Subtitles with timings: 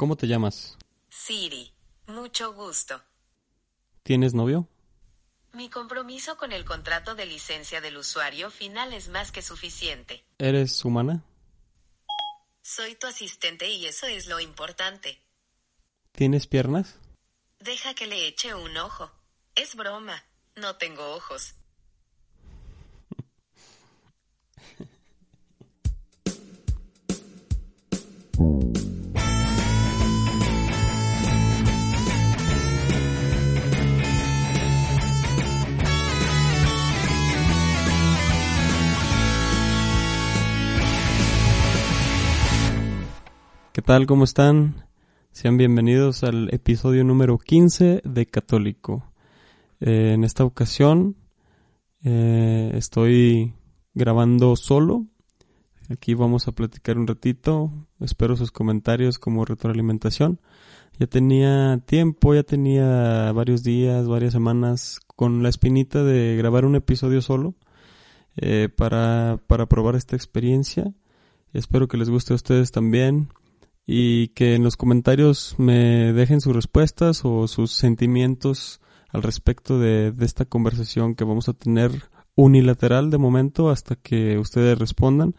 [0.00, 0.78] ¿Cómo te llamas?
[1.10, 1.74] Siri,
[2.06, 3.02] mucho gusto.
[4.02, 4.66] ¿Tienes novio?
[5.52, 10.24] Mi compromiso con el contrato de licencia del usuario final es más que suficiente.
[10.38, 11.22] ¿Eres humana?
[12.62, 15.20] Soy tu asistente y eso es lo importante.
[16.12, 16.96] ¿Tienes piernas?
[17.58, 19.12] Deja que le eche un ojo.
[19.54, 20.24] Es broma.
[20.56, 21.56] No tengo ojos.
[43.72, 44.06] ¿Qué tal?
[44.06, 44.84] ¿Cómo están?
[45.30, 49.04] Sean bienvenidos al episodio número 15 de Católico.
[49.78, 51.14] Eh, en esta ocasión
[52.02, 53.54] eh, estoy
[53.94, 55.06] grabando solo.
[55.88, 57.70] Aquí vamos a platicar un ratito.
[58.00, 60.40] Espero sus comentarios como retroalimentación.
[60.98, 66.74] Ya tenía tiempo, ya tenía varios días, varias semanas con la espinita de grabar un
[66.74, 67.54] episodio solo
[68.34, 70.92] eh, para, para probar esta experiencia.
[71.52, 73.28] Espero que les guste a ustedes también
[73.86, 80.14] y que en los comentarios me dejen sus respuestas o sus sentimientos al respecto de,
[80.20, 81.90] esta conversación que vamos a tener
[82.36, 85.34] unilateral de momento hasta que ustedes respondan,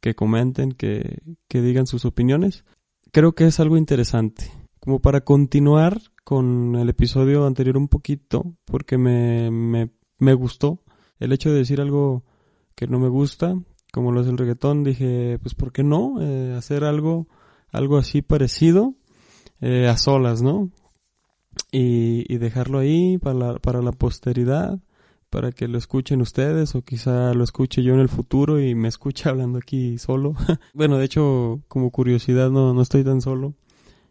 [0.00, 2.64] que comenten, que, que digan sus opiniones.
[3.12, 4.50] Creo que es algo interesante.
[4.80, 10.82] Como para continuar con el episodio anterior un poquito, porque me, me, me gustó
[11.20, 12.24] el hecho de decir algo
[12.74, 13.54] que no me gusta,
[13.92, 16.20] como lo es el reggaetón, dije, pues ¿por qué no?
[16.20, 17.28] Eh, hacer algo
[17.72, 18.94] algo así parecido
[19.60, 20.70] eh, a solas, ¿no?
[21.70, 24.78] Y, dejarlo ahí para la, para la posteridad,
[25.30, 28.88] para que lo escuchen ustedes o quizá lo escuche yo en el futuro y me
[28.88, 30.34] escuche hablando aquí solo.
[30.74, 33.54] bueno, de hecho, como curiosidad, no, no estoy tan solo.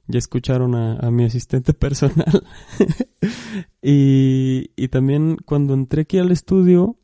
[0.08, 2.44] Ya escucharon a, mi asistente personal.
[3.82, 6.98] y, y también cuando entré aquí al estudio,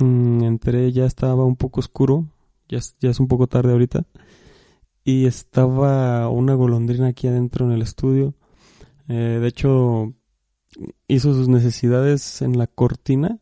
[0.00, 2.26] mmm, entré, ya estaba un poco oscuro,
[2.68, 4.06] ya, ya es un poco tarde ahorita
[5.06, 8.34] y estaba una golondrina aquí adentro en el estudio.
[9.06, 10.12] Eh, de hecho,
[11.06, 13.38] hizo sus necesidades en la cortina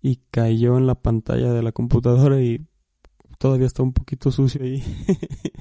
[0.00, 2.64] y cayó en la pantalla de la computadora y
[3.38, 4.84] todavía está un poquito sucio ahí.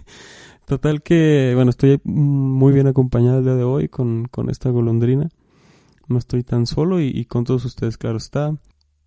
[0.67, 5.29] Total que, bueno, estoy muy bien acompañado el día de hoy con, con esta golondrina.
[6.07, 8.55] No estoy tan solo y, y, con todos ustedes, claro está.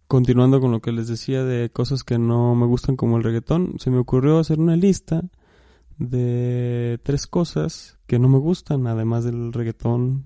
[0.08, 3.76] Continuando con lo que les decía de cosas que no me gustan como el reggaetón,
[3.78, 5.22] se me ocurrió hacer una lista
[6.10, 10.24] de tres cosas que no me gustan, además del reggaetón,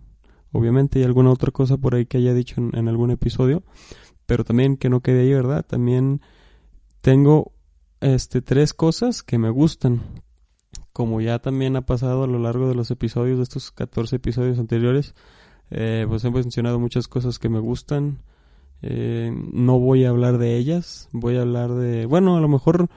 [0.53, 3.63] obviamente, y alguna otra cosa por ahí que haya dicho en, algún episodio,
[4.27, 5.65] pero también que no quede ahí, ¿verdad?
[5.67, 6.21] También
[7.01, 7.53] tengo
[8.01, 10.01] este tres cosas que me gustan.
[10.93, 14.59] Como ya también ha pasado a lo largo de los episodios, de estos 14 episodios
[14.59, 15.15] anteriores,
[15.71, 18.23] eh, pues he mencionado muchas cosas que me gustan.
[18.83, 22.89] Eh, no voy a hablar de ellas, voy a hablar de, bueno, a lo mejor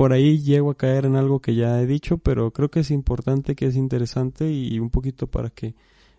[0.00, 2.90] por ahí llego a caer en algo que ya he dicho, pero creo que es
[2.90, 5.74] importante, que es interesante y un poquito para que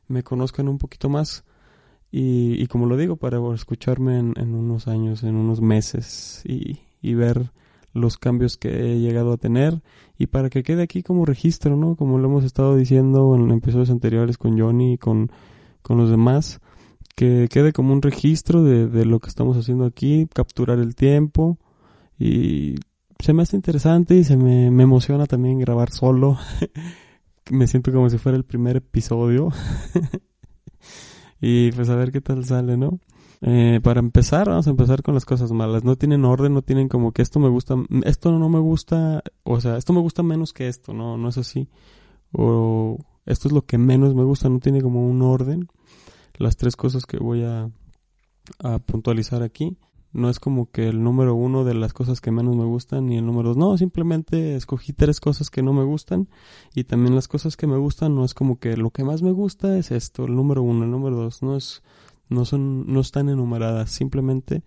[0.08, 1.46] me conozcan un poquito más.
[2.12, 6.78] Y, como lo digo, para escucharme en, unos años, en unos meses y,
[7.16, 7.50] ver
[7.92, 9.81] los cambios que he llegado a tener
[10.16, 11.96] y para que quede aquí como registro, ¿no?
[11.96, 15.31] Como lo hemos estado diciendo en episodios anteriores con Johnny y con,
[15.81, 16.62] con los demás,
[17.16, 21.58] que quede como un registro de, de lo que estamos haciendo aquí, capturar el tiempo
[22.19, 22.75] y
[23.21, 26.37] se me hace interesante y se me, emociona también grabar solo.
[27.51, 29.50] me siento como si fuera el primer episodio.
[31.41, 33.00] y pues a ver qué tal sale, ¿no?
[33.41, 35.83] Eh, para empezar, vamos a empezar con las cosas malas.
[35.83, 37.75] No tienen orden, no tienen como que esto me gusta,
[38.06, 41.38] esto no me gusta, o sea, esto me gusta menos que esto, no, no es
[41.38, 41.69] así.
[42.31, 45.67] O esto es lo que menos me gusta, no tiene como un orden.
[46.38, 47.69] Las tres cosas que voy a,
[48.59, 49.77] a puntualizar aquí
[50.13, 53.18] no es como que el número uno de las cosas que menos me gustan y
[53.18, 53.58] el número dos.
[53.58, 56.28] No, simplemente escogí tres cosas que no me gustan
[56.75, 59.31] y también las cosas que me gustan no es como que lo que más me
[59.31, 61.42] gusta es esto, el número uno, el número dos.
[61.42, 61.81] No es,
[62.30, 63.92] no son, no están enumeradas.
[63.92, 64.63] Simplemente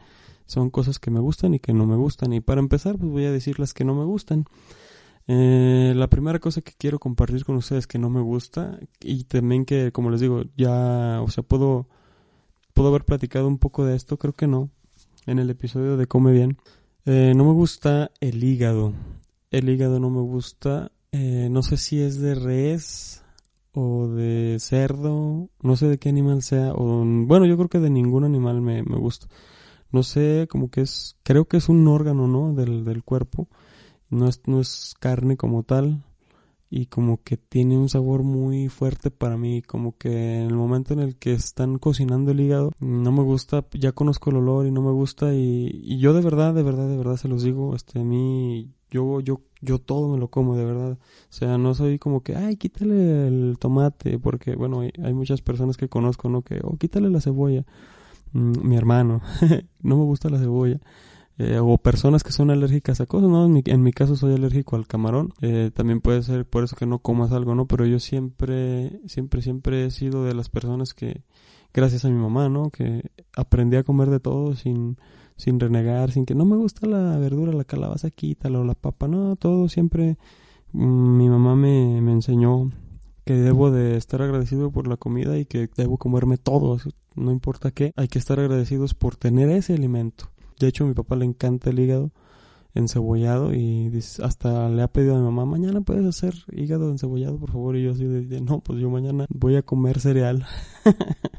[0.46, 2.32] son cosas que me gustan y que no me gustan.
[2.32, 4.46] Y para empezar, pues voy a decir las que no me gustan.
[5.26, 9.64] Eh, la primera cosa que quiero compartir con ustedes que no me gusta y también
[9.64, 11.88] que, como les digo, ya, o sea, puedo,
[12.74, 14.70] puedo haber platicado un poco de esto, creo que no,
[15.26, 16.58] en el episodio de Come Bien.
[17.06, 18.92] Eh, no me gusta el hígado.
[19.50, 20.92] El hígado no me gusta.
[21.12, 23.22] Eh, no sé si es de res
[23.72, 27.90] o de cerdo, no sé de qué animal sea, o bueno, yo creo que de
[27.90, 29.26] ningún animal me, me gusta.
[29.90, 32.54] No sé, como que es, creo que es un órgano, ¿no?
[32.54, 33.48] Del, del cuerpo.
[34.10, 36.04] No es, no es carne como tal.
[36.76, 39.62] Y como que tiene un sabor muy fuerte para mí.
[39.62, 43.64] Como que en el momento en el que están cocinando el hígado, no me gusta,
[43.70, 45.32] ya conozco el olor y no me gusta.
[45.34, 48.72] Y, y yo de verdad, de verdad, de verdad se los digo, este, a mí,
[48.90, 50.98] yo, yo, yo todo me lo como, de verdad.
[50.98, 55.42] O sea, no soy como que, ay, quítale el tomate, porque, bueno, hay, hay muchas
[55.42, 56.42] personas que conozco, ¿no?
[56.42, 57.64] Que, oh, quítale la cebolla.
[58.32, 59.20] Mm, mi hermano,
[59.80, 60.80] no me gusta la cebolla.
[61.36, 63.44] Eh, o personas que son alérgicas a cosas, ¿no?
[63.46, 65.32] En mi, en mi caso soy alérgico al camarón.
[65.40, 67.66] Eh, también puede ser por eso que no comas algo, ¿no?
[67.66, 71.22] Pero yo siempre, siempre, siempre he sido de las personas que,
[71.72, 72.70] gracias a mi mamá, ¿no?
[72.70, 74.96] Que aprendí a comer de todo sin,
[75.36, 79.08] sin renegar, sin que no me gusta la verdura, la calabaza, quítala o la papa,
[79.08, 80.16] no, todo siempre
[80.72, 82.70] mm, mi mamá me, me enseñó
[83.24, 86.78] que debo de estar agradecido por la comida y que debo comerme todo,
[87.16, 90.30] no importa qué, hay que estar agradecidos por tener ese alimento.
[90.58, 92.10] De hecho, a mi papá le encanta el hígado
[92.74, 93.90] encebollado y
[94.22, 97.76] hasta le ha pedido a mi mamá, mañana puedes hacer hígado encebollado, por favor.
[97.76, 100.46] Y yo así de, no, pues yo mañana voy a comer cereal.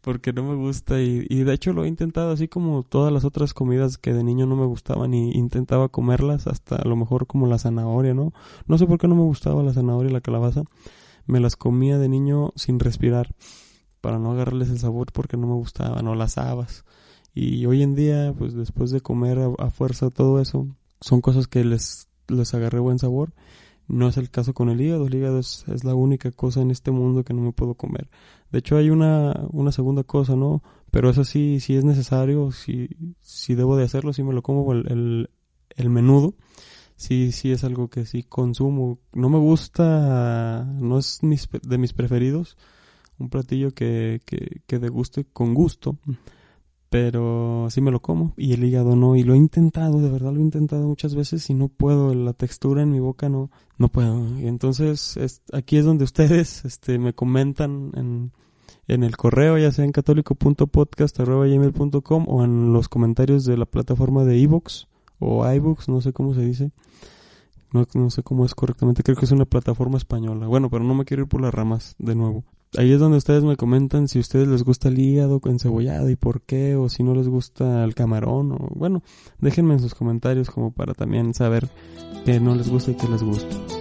[0.00, 3.24] Porque no me gusta y, y, de hecho lo he intentado así como todas las
[3.24, 7.26] otras comidas que de niño no me gustaban y intentaba comerlas hasta a lo mejor
[7.26, 8.32] como la zanahoria, ¿no?
[8.66, 10.62] No sé por qué no me gustaba la zanahoria y la calabaza.
[11.26, 13.34] Me las comía de niño sin respirar
[14.00, 16.84] para no agarrarles el sabor porque no me gustaban o las habas.
[17.34, 20.68] Y hoy en día, pues después de comer a, fuerza todo eso,
[21.00, 23.32] son cosas que les, les agarré buen sabor.
[23.88, 25.08] No es el caso con el hígado.
[25.08, 28.08] El hígado es, la única cosa en este mundo que no me puedo comer.
[28.52, 30.62] De hecho, hay una, una segunda cosa, ¿no?
[30.92, 32.88] Pero eso sí, si es necesario, si,
[33.20, 35.30] si debo de hacerlo, si me lo como el, el,
[35.70, 36.34] el menudo.
[36.96, 39.00] Sí, sí es algo que sí consumo.
[39.12, 42.56] No me gusta, no es mis, de mis preferidos.
[43.18, 45.98] Un platillo que, que, que deguste con gusto
[46.94, 50.32] pero sí me lo como y el hígado no y lo he intentado de verdad
[50.32, 53.88] lo he intentado muchas veces y no puedo la textura en mi boca no no
[53.88, 54.38] puedo.
[54.38, 58.30] Y entonces es, aquí es donde ustedes este me comentan en,
[58.86, 64.38] en el correo ya sea en católico.podcast@gmail.com o en los comentarios de la plataforma de
[64.38, 64.86] iBooks
[65.18, 66.70] o iBooks no sé cómo se dice
[67.74, 69.02] no, no sé cómo es correctamente.
[69.02, 70.46] Creo que es una plataforma española.
[70.46, 72.44] Bueno pero no me quiero ir por las ramas de nuevo.
[72.76, 76.16] Ahí es donde ustedes me comentan si a ustedes les gusta el hígado encebollado y
[76.16, 79.04] por qué, o si no les gusta el camarón, o bueno,
[79.38, 81.68] déjenme en sus comentarios como para también saber
[82.24, 83.73] qué no les gusta y qué les gusta.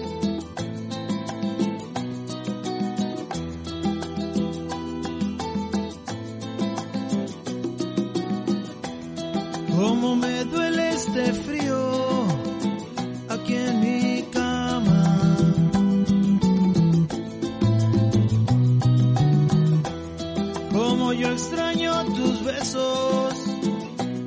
[21.19, 23.33] Yo extraño tus besos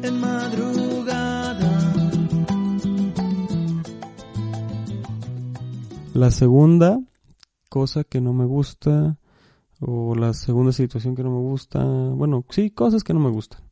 [0.02, 1.92] en madrugada.
[6.14, 7.00] La segunda
[7.68, 9.18] cosa que no me gusta,
[9.80, 13.62] o la segunda situación que no me gusta, bueno, sí, cosas que no me gustan,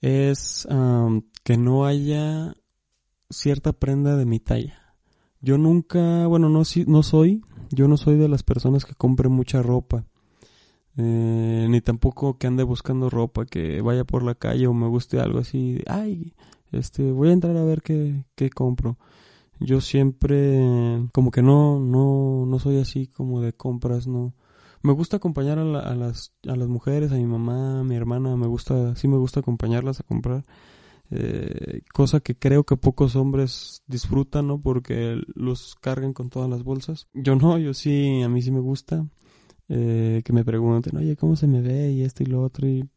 [0.00, 0.66] es
[1.44, 2.56] que no haya
[3.28, 4.96] cierta prenda de mi talla.
[5.40, 9.62] Yo nunca, bueno, no, no soy, yo no soy de las personas que compre mucha
[9.62, 10.06] ropa.
[10.96, 15.20] Eh, ni tampoco que ande buscando ropa, que vaya por la calle o me guste
[15.20, 16.34] algo así, ay,
[16.70, 18.98] este, voy a entrar a ver qué, qué compro.
[19.60, 24.34] Yo siempre, como que no, no, no soy así como de compras, no.
[24.82, 28.36] Me gusta acompañar a, la, las, a las mujeres, a mi mamá, a mi hermana,
[28.36, 30.44] me gusta, sí me gusta acompañarlas a comprar.
[31.10, 34.60] Eh, cosa que creo que pocos hombres disfrutan, ¿no?
[34.60, 37.06] Porque los cargan con todas las bolsas.
[37.14, 39.06] Yo no, yo sí, a mí sí me gusta
[39.74, 41.92] eh, que me pregunten, oye, ¿cómo se me ve?
[41.92, 42.68] Y esto y lo otro.
[42.68, 42.88] Y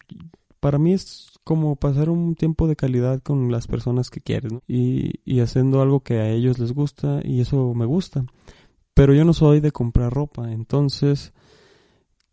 [0.60, 4.52] para mí es como pasar un tiempo de calidad con las personas que quieres.
[4.68, 8.26] Y, y haciendo algo que a ellos les gusta y eso me gusta.
[8.94, 11.34] Pero yo no soy de comprar ropa, entonces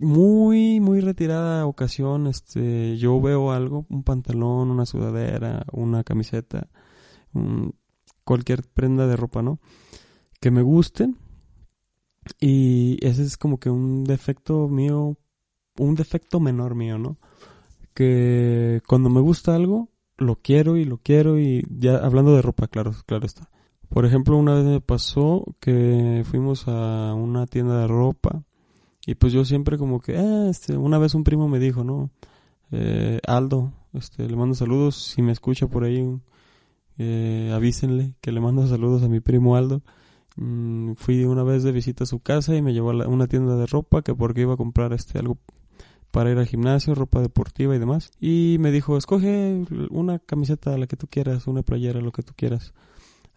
[0.02, 6.68] muy, muy retirada ocasión, este, yo veo algo, un pantalón, una sudadera, una camiseta,
[8.25, 9.61] cualquier prenda de ropa, ¿no?
[10.40, 11.08] Que me guste.
[12.40, 15.16] Y ese es como que un defecto mío,
[15.78, 17.18] un defecto menor mío, ¿no?
[17.94, 19.88] Que cuando me gusta algo,
[20.18, 23.50] lo quiero y lo quiero y ya hablando de ropa, claro, claro está.
[23.88, 28.42] Por ejemplo, una vez me pasó que fuimos a una tienda de ropa
[29.06, 32.10] y pues yo siempre como que, ah, este, una vez un primo me dijo, ¿no?
[32.70, 36.18] Eh, Aldo, este, le mando saludos, si me escucha por ahí,
[36.98, 39.82] eh, avísenle que le mando saludos a mi primo Aldo.
[40.36, 43.56] Mm, fui una vez de visita a su casa y me llevó a una tienda
[43.56, 45.38] de ropa que porque iba a comprar este algo
[46.10, 48.10] para ir al gimnasio, ropa deportiva y demás.
[48.20, 52.34] Y me dijo, escoge una camiseta, la que tú quieras, una playera, lo que tú
[52.36, 52.74] quieras.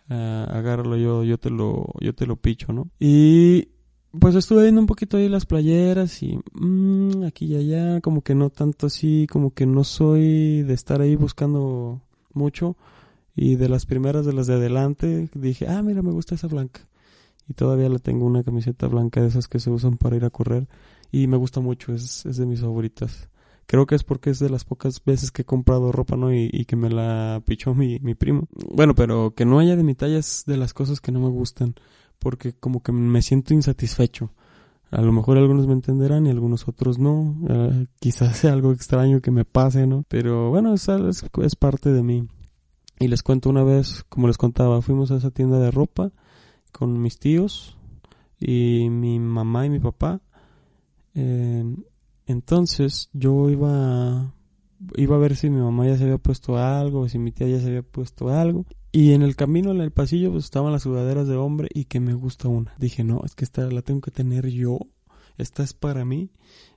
[0.10, 2.90] Uh, agárralo, yo, yo te lo, yo te lo picho, ¿no?
[3.00, 3.70] Y
[4.20, 8.36] pues estuve viendo un poquito ahí las playeras y mmm, aquí y allá, como que
[8.36, 12.02] no tanto así, como que no soy de estar ahí buscando
[12.34, 12.78] mucho.
[13.36, 16.82] Y de las primeras de las de adelante dije, ah, mira, me gusta esa blanca.
[17.48, 20.30] Y todavía la tengo una camiseta blanca de esas que se usan para ir a
[20.30, 20.68] correr.
[21.12, 23.30] Y me gusta mucho, es, es de mis favoritas.
[23.68, 26.34] Creo que es porque es de las pocas veces que he comprado ropa, ¿no?
[26.34, 28.48] Y, que me la pichó mi, mi primo.
[28.72, 31.76] Bueno, pero que no haya de mi talla de las cosas que no me gustan.
[32.20, 34.32] Porque como que me siento insatisfecho.
[34.92, 37.36] A lo mejor algunos me entenderán y algunos otros no.
[37.42, 40.06] Uh, quizás sea algo extraño que me pase, ¿no?
[40.08, 42.28] Pero bueno, es, es, es parte de mí.
[43.00, 46.12] Y les cuento una vez, como les contaba, fuimos a esa tienda de ropa
[46.72, 47.78] con mis tíos
[48.40, 50.22] y mi mamá y mi papá.
[51.14, 51.64] Eh,
[52.26, 54.34] entonces yo iba
[54.98, 57.60] iba a ver si mi mamá ya se había puesto algo si mi tía ya
[57.60, 58.66] se había puesto algo.
[58.92, 62.00] Y en el camino en el pasillo pues estaban las sudaderas de hombre y que
[62.00, 62.74] me gusta una.
[62.78, 64.80] Dije no es que esta la tengo que tener yo.
[65.38, 66.32] Esta es para mí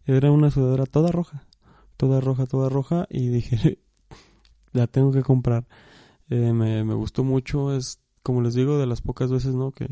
[0.04, 1.46] era una sudadera toda roja
[1.96, 3.06] toda roja toda roja.
[3.08, 3.78] Y dije
[4.72, 5.66] la tengo que comprar
[6.30, 9.88] eh, me, me gustó mucho es como les digo de las pocas veces no que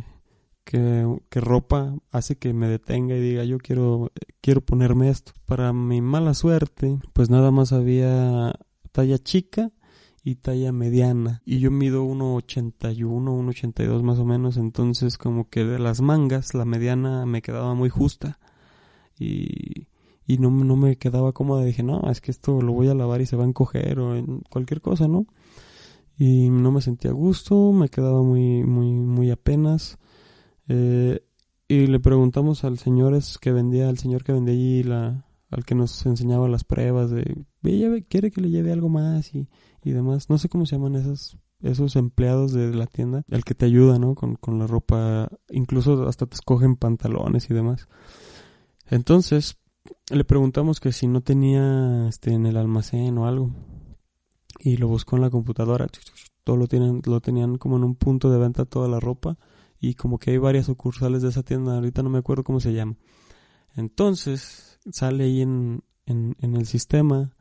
[0.67, 5.33] que, que, ropa hace que me detenga y diga yo quiero quiero ponerme esto.
[5.47, 8.53] Para mi mala suerte, pues nada más había
[8.93, 9.71] talla chica
[10.25, 15.79] y talla mediana y yo mido 1.81, 1.82 más o menos, entonces como que de
[15.79, 18.41] las mangas la mediana me quedaba muy justa
[19.17, 19.87] y,
[20.27, 23.21] y no, no me quedaba cómoda, dije no, es que esto lo voy a lavar
[23.21, 25.27] y se va a encoger o en cualquier cosa, ¿no?
[26.19, 29.99] Y no me sentía a gusto, me quedaba muy, muy, muy apenas
[30.69, 31.21] eh,
[31.69, 35.75] y le preguntamos al señor que vendía, al señor que vendía allí, la, al que
[35.75, 37.45] nos enseñaba las pruebas de,
[38.09, 39.49] quiere que le lleve algo más y,
[39.83, 40.31] y demás.
[40.31, 43.99] No sé cómo se llaman esos, esos empleados de la tienda, el que te ayuda,
[43.99, 44.15] ¿no?
[44.15, 47.89] Con, con la ropa, incluso hasta te escogen pantalones y demás.
[48.89, 49.59] Entonces,
[50.11, 53.51] le preguntamos que si no tenía este en el almacén o algo.
[54.59, 55.87] Y lo buscó en la computadora.
[56.45, 59.37] Todo lo tienen, lo tenían como en un punto de venta toda la ropa
[59.81, 62.73] y como que hay varias sucursales de esa tienda, ahorita no me acuerdo cómo se
[62.73, 62.97] llama.
[63.75, 67.35] Entonces sale ahí en, en, en, el sistema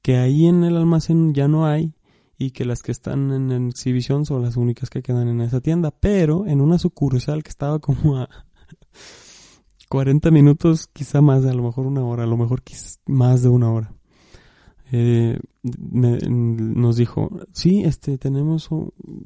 [0.00, 1.94] que ahí en el almacén ya no hay
[2.38, 5.90] y que las que están en exhibición son las únicas que quedan en esa tienda,
[5.90, 8.28] pero en una sucursal que estaba como a
[9.88, 12.62] 40 minutos, quizá más, a lo mejor una hora, a lo mejor
[13.06, 13.94] más de una hora.
[14.94, 18.68] Eh, me, nos dijo, sí, este, tenemos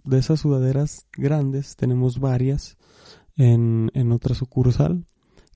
[0.04, 2.78] de esas sudaderas grandes, tenemos varias
[3.36, 5.04] en, en otra sucursal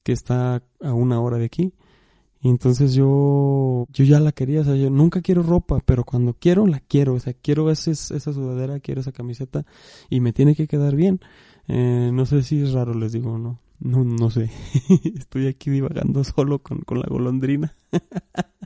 [0.03, 1.75] que está a una hora de aquí.
[2.43, 6.35] Y entonces yo, yo ya la quería, o sea, yo nunca quiero ropa, pero cuando
[6.35, 9.65] quiero, la quiero, o sea, quiero ese, esa sudadera, quiero esa camiseta
[10.09, 11.21] y me tiene que quedar bien.
[11.69, 14.51] Eh, no sé si es raro, les digo, no, no, no sé.
[15.05, 17.77] Estoy aquí divagando solo con, con la golondrina.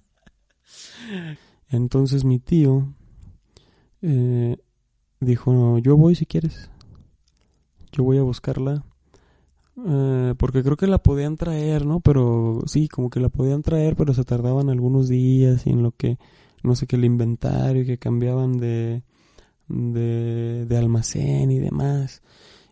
[1.68, 2.94] Entonces mi tío
[4.02, 4.56] eh,
[5.20, 6.70] dijo, yo voy si quieres.
[7.92, 8.84] Yo voy a buscarla.
[9.86, 12.00] Eh, porque creo que la podían traer, ¿no?
[12.00, 15.92] Pero sí, como que la podían traer, pero se tardaban algunos días y en lo
[15.92, 16.18] que,
[16.62, 19.02] no sé qué, el inventario, que cambiaban de,
[19.68, 22.22] de, de almacén y demás.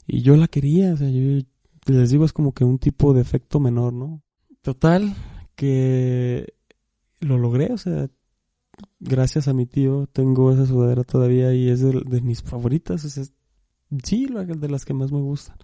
[0.06, 1.40] Y yo la quería, o sea, yo
[1.86, 4.22] les digo, es como que un tipo de efecto menor, ¿no?
[4.60, 5.14] Total,
[5.56, 6.54] que
[7.20, 8.08] lo logré, o sea,
[9.00, 13.04] gracias a mi tío tengo esa sudadera todavía y es de, de mis favoritas.
[13.04, 13.32] Es,
[14.02, 15.56] sí, de las que más me gustan.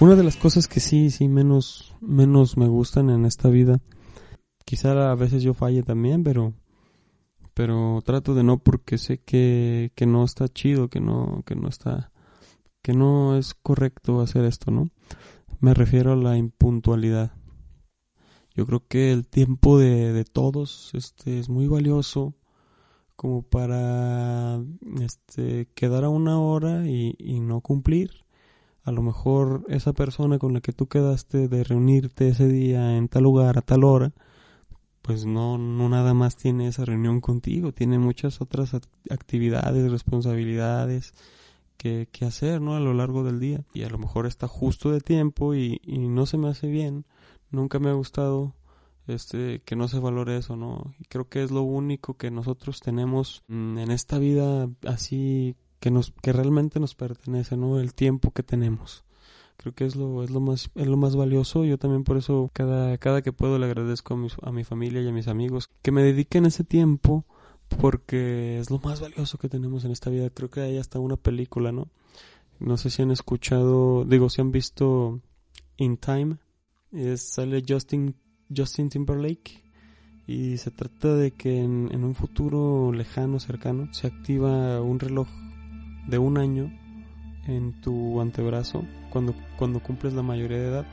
[0.00, 3.82] Una de las cosas que sí, sí, menos, menos me gustan en esta vida,
[4.64, 6.54] quizá a veces yo falle también, pero,
[7.52, 11.68] pero trato de no porque sé que, que no está chido, que no, que no
[11.68, 12.12] está,
[12.80, 14.88] que no es correcto hacer esto, ¿no?
[15.60, 17.32] Me refiero a la impuntualidad.
[18.54, 22.34] Yo creo que el tiempo de, de todos este, es muy valioso
[23.16, 24.62] como para
[24.98, 28.24] este, quedar a una hora y, y no cumplir.
[28.82, 33.08] A lo mejor esa persona con la que tú quedaste de reunirte ese día en
[33.08, 34.12] tal lugar a tal hora,
[35.02, 41.12] pues no, no nada más tiene esa reunión contigo, tiene muchas otras act- actividades, responsabilidades
[41.76, 42.74] que, que hacer, ¿no?
[42.74, 43.64] A lo largo del día.
[43.72, 47.06] Y a lo mejor está justo de tiempo y, y no se me hace bien.
[47.50, 48.54] Nunca me ha gustado
[49.06, 50.94] este que no se valore eso, ¿no?
[50.98, 55.90] Y creo que es lo único que nosotros tenemos mm, en esta vida así que
[55.90, 57.80] nos que realmente nos pertenece, ¿no?
[57.80, 59.04] El tiempo que tenemos.
[59.56, 61.64] Creo que es lo es lo más es lo más valioso.
[61.64, 65.02] Yo también por eso cada cada que puedo le agradezco a mi, a mi familia
[65.02, 67.24] y a mis amigos que me dediquen ese tiempo
[67.80, 70.30] porque es lo más valioso que tenemos en esta vida.
[70.30, 71.88] Creo que hay hasta una película, ¿no?
[72.58, 75.20] No sé si han escuchado, digo, si han visto
[75.78, 76.36] In Time.
[76.92, 78.16] Es, sale Justin
[78.54, 79.62] Justin Timberlake
[80.26, 85.28] y se trata de que en, en un futuro lejano, cercano, se activa un reloj
[86.10, 86.70] de un año
[87.46, 90.86] en tu antebrazo cuando, cuando cumples la mayoría de edad.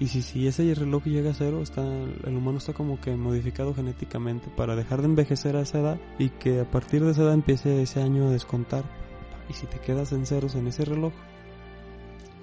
[0.00, 3.74] Y si, si ese reloj llega a cero, está, el humano está como que modificado
[3.74, 7.34] genéticamente para dejar de envejecer a esa edad y que a partir de esa edad
[7.34, 8.84] empiece ese año a descontar.
[9.48, 11.12] Y si te quedas en ceros en ese reloj,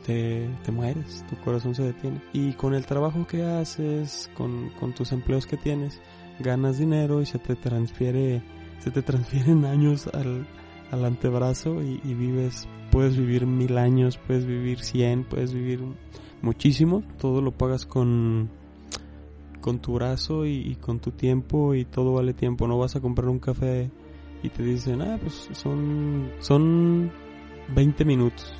[0.05, 2.21] te, te mueres, tu corazón se detiene.
[2.31, 5.99] Y con el trabajo que haces, con, con tus empleos que tienes,
[6.39, 8.41] ganas dinero y se te transfiere,
[8.79, 10.47] se te transfieren años al,
[10.91, 15.81] al antebrazo y, vives, puedes vivir mil años, puedes vivir cien, puedes vivir
[16.41, 18.49] muchísimo, todo lo pagas con
[19.61, 22.99] con tu brazo y, y con tu tiempo y todo vale tiempo, no vas a
[22.99, 23.91] comprar un café
[24.43, 27.11] y te dicen, ah, pues son, son
[27.75, 28.53] 20 minutos.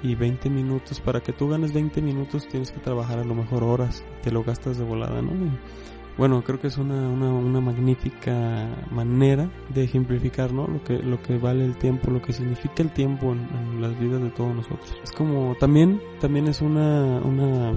[0.00, 3.64] Y 20 minutos, para que tú ganes 20 minutos tienes que trabajar a lo mejor
[3.64, 5.32] horas, te lo gastas de volada, ¿no?
[6.18, 10.66] Bueno, creo que es una, una, magnífica manera de ejemplificar, ¿no?
[10.66, 14.20] Lo que, lo que vale el tiempo, lo que significa el tiempo en, las vidas
[14.20, 14.92] de todos nosotros.
[15.04, 17.72] Es como, también, también es una, una,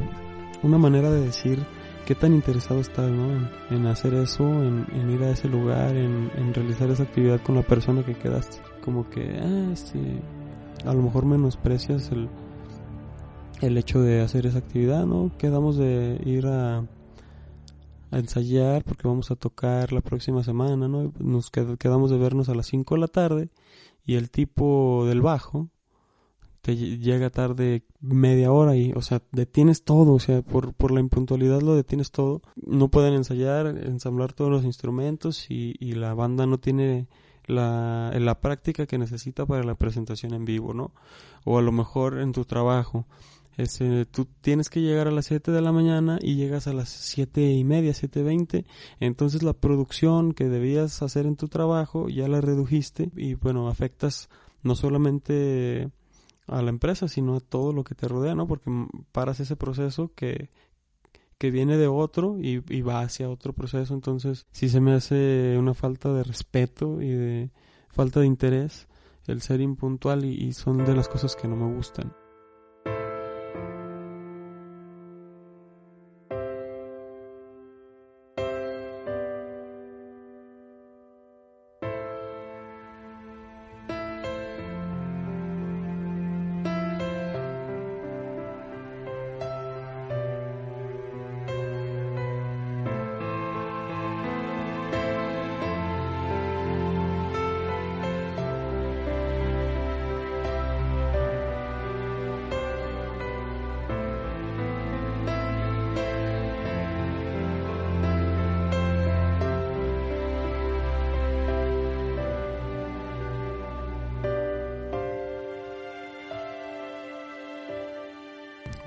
[0.64, 1.60] una manera de decir
[2.08, 3.48] qué tan interesado estás, ¿no?
[3.70, 7.62] En, hacer eso, en, ir a ese lugar, en, en, realizar esa actividad con la
[7.62, 8.58] persona que quedaste.
[8.84, 12.28] Como que, ah, a lo mejor menosprecias el,
[13.62, 15.30] el hecho de hacer esa actividad, ¿no?
[15.38, 16.84] Quedamos de ir a,
[18.12, 21.14] a ensayar porque vamos a tocar la próxima semana, ¿no?
[21.20, 23.50] Nos qued, quedamos de vernos a las 5 de la tarde
[24.06, 25.70] y el tipo del bajo
[26.62, 31.00] te llega tarde media hora y, o sea, detienes todo, o sea, por, por la
[31.00, 32.42] impuntualidad lo detienes todo.
[32.56, 37.08] No pueden ensayar, ensamblar todos los instrumentos y, y la banda no tiene
[37.46, 40.92] la, la práctica que necesita para la presentación en vivo, ¿no?
[41.46, 43.08] O a lo mejor en tu trabajo.
[43.58, 46.90] Este, tú tienes que llegar a las 7 de la mañana y llegas a las
[46.90, 48.66] siete y media, 7.20,
[49.00, 54.30] entonces la producción que debías hacer en tu trabajo ya la redujiste y bueno, afectas
[54.64, 55.92] no solamente
[56.48, 58.48] a la empresa, sino a todo lo que te rodea, ¿no?
[58.48, 58.70] Porque
[59.12, 60.50] paras ese proceso que,
[61.38, 63.94] que viene de otro y, va hacia otro proceso.
[63.94, 67.52] Entonces, sí se me hace una falta de respeto y de
[67.90, 68.88] falta de interés
[69.28, 72.14] el ser impuntual y son de las cosas que no me gustan.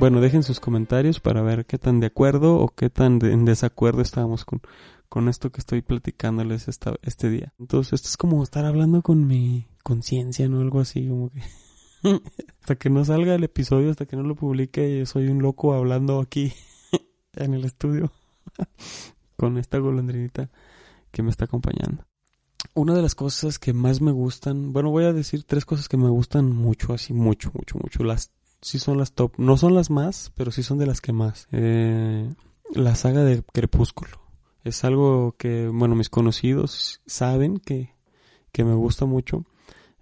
[0.05, 3.47] Bueno, dejen sus comentarios para ver qué tan de acuerdo o qué tan de, en
[3.47, 4.61] desacuerdo estábamos con,
[5.09, 7.55] con esto que estoy platicándoles esta, este día.
[7.59, 10.61] Entonces, esto es como estar hablando con mi conciencia, ¿no?
[10.61, 11.40] Algo así, como que...
[12.61, 16.21] hasta que no salga el episodio, hasta que no lo publique, soy un loco hablando
[16.21, 16.53] aquí
[17.33, 18.12] en el estudio
[19.38, 20.51] con esta golondrinita
[21.12, 22.05] que me está acompañando.
[22.75, 25.97] una de las cosas que más me gustan, bueno, voy a decir tres cosas que
[25.97, 28.05] me gustan mucho, así mucho, mucho, mucho.
[28.05, 31.12] Las sí son las top, no son las más, pero sí son de las que
[31.12, 31.48] más.
[31.53, 32.33] Eh,
[32.72, 34.18] la saga de Crepúsculo.
[34.64, 37.94] Es algo que, bueno, mis conocidos saben que,
[38.53, 39.44] que me gusta mucho.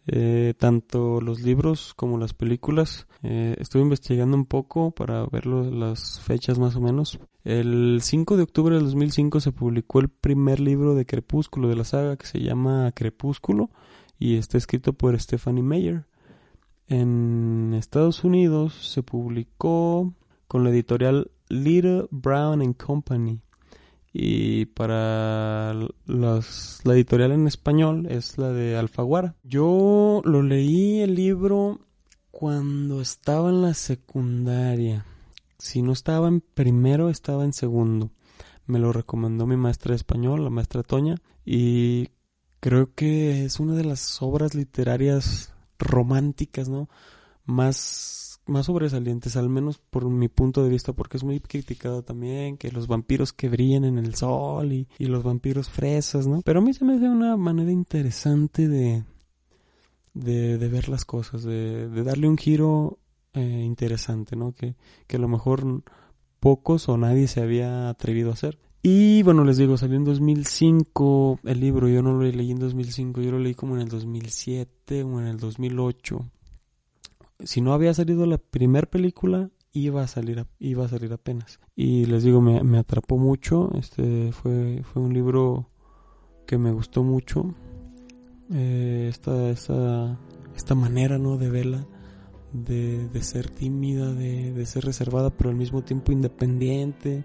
[0.07, 3.09] Eh, tanto los libros como las películas.
[3.25, 7.19] Eh, estuve investigando un poco para ver las fechas más o menos.
[7.43, 11.85] El 5 de octubre del 2005 se publicó el primer libro de Crepúsculo de la
[11.85, 13.71] saga que se llama Crepúsculo
[14.21, 16.07] y está escrito por Stephanie Meyer.
[16.93, 20.13] En Estados Unidos se publicó
[20.47, 23.41] con la editorial Little Brown and Company.
[24.13, 26.41] Y para la
[26.85, 29.37] editorial en español es la de Alfaguara.
[29.43, 31.81] Yo lo leí el libro
[32.31, 35.07] cuando estaba en la secundaria.
[35.57, 38.11] Si no estaba en primero, estaba en segundo.
[38.67, 41.15] Me lo recomendó mi maestra de español, la maestra Toña.
[41.43, 42.11] Y
[42.61, 45.52] creo que es una de las obras literarias
[45.87, 46.89] románticas, ¿no?
[47.45, 52.57] Más, más sobresalientes, al menos por mi punto de vista, porque es muy criticado también,
[52.57, 56.43] que los vampiros que brillan en el sol y, y los vampiros fresas, ¿no?
[56.43, 59.05] Pero a mí se me hace una manera interesante de,
[60.15, 62.99] de, de ver las cosas, de, de darle un giro
[63.35, 64.53] eh, interesante, ¿no?
[64.53, 65.83] Que, que a lo mejor
[66.41, 68.59] pocos o nadie se había atrevido a hacer.
[68.83, 73.21] Y bueno, les digo, salió en 2005 el libro, yo no lo leí en 2005,
[73.21, 76.29] yo lo leí como en el 2007 o en el 2008.
[77.45, 81.61] Si no había salido la primera película, iba a salir iba a salir apenas.
[81.77, 85.69] Y les digo, me, me atrapó mucho, este fue fue un libro
[86.47, 87.55] que me gustó mucho.
[88.53, 90.19] Eh, esta, esta,
[90.55, 91.39] esta manera, ¿no?
[91.39, 91.87] De verla,
[92.53, 97.25] de, de ser tímida, de, de ser reservada, pero al mismo tiempo independiente.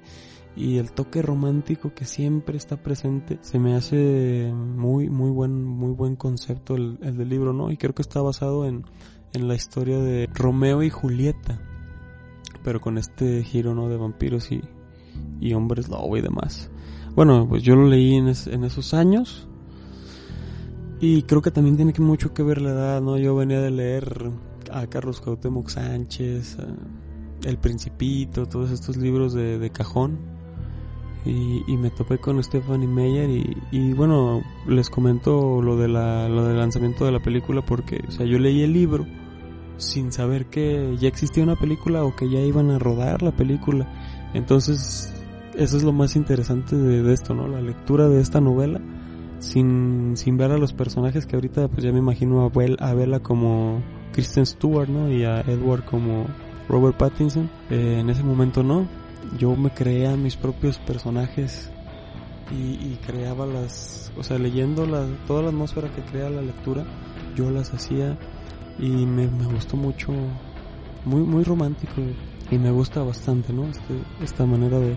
[0.58, 5.91] Y el toque romántico que siempre está presente, se me hace muy, muy buen, muy
[5.91, 7.70] buen concepto el, el del libro, ¿no?
[7.70, 8.84] Y creo que está basado en,
[9.34, 11.62] en la historia de Romeo y Julieta,
[12.63, 13.88] pero con este giro, ¿no?
[13.88, 14.62] De vampiros y,
[15.39, 16.72] y hombres lobo y demás.
[17.15, 19.48] Bueno, pues yo lo leí en, en esos años.
[21.00, 23.17] Y creo que también tiene que mucho que ver la edad, ¿no?
[23.20, 24.32] Yo venía de leer
[24.72, 26.58] a Carlos Cuauhtémoc Sánchez,
[27.43, 30.36] El Principito, todos estos libros de, de cajón.
[31.26, 36.30] Y, y me topé con Stephanie Meyer y, y bueno, les comento lo, de la,
[36.30, 39.06] lo del lanzamiento de la película porque, o sea, yo leí el libro
[39.76, 43.88] sin saber que ya existía una película o que ya iban a rodar la película.
[44.34, 45.14] Entonces,
[45.56, 47.48] eso es lo más interesante de, esto, ¿no?
[47.48, 48.80] La lectura de esta novela
[49.40, 52.94] sin, sin ver a los personajes que ahorita pues ya me imagino a, Bel- a
[52.94, 53.82] Bella como
[54.14, 55.12] Kristen Stewart, ¿no?
[55.12, 56.26] Y a Edward como
[56.70, 57.50] Robert Pattinson.
[57.70, 58.88] Eh, en ese momento no.
[59.38, 61.72] Yo me creé a mis propios personajes
[62.52, 66.86] y, y creaba las, o sea, leyendo la, toda la atmósfera que crea la lectura,
[67.36, 68.18] yo las hacía
[68.80, 70.12] y me, me gustó mucho,
[71.06, 71.94] muy, muy romántico
[72.50, 73.66] y me gusta bastante, ¿no?
[73.66, 74.96] Este, esta manera de,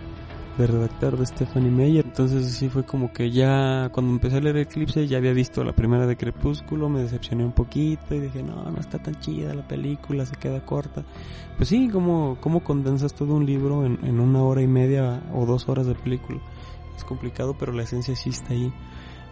[0.61, 2.05] de redactar de Stephanie Meyer.
[2.05, 5.73] Entonces sí fue como que ya cuando empecé a leer Eclipse ya había visto la
[5.73, 9.67] primera de Crepúsculo, me decepcioné un poquito y dije, no, no está tan chida la
[9.67, 11.03] película, se queda corta.
[11.57, 15.47] Pues sí, como cómo condensas todo un libro en, en una hora y media o
[15.47, 16.41] dos horas de película.
[16.97, 18.73] Es complicado, pero la esencia sí está ahí.